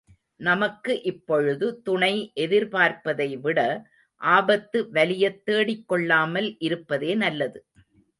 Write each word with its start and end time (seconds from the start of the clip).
நமக்கு 0.39 1.01
இப்பொழுது 1.01 1.81
துணை 1.81 2.31
எதிர்பார்ப்பதைவிட, 2.35 3.59
ஆபத்தை 4.21 4.81
வலியத் 4.93 5.43
தேடிக்கொள்ளாமல் 5.45 6.49
இருப்பதே 6.59 7.15
நல்லது. 7.15 7.59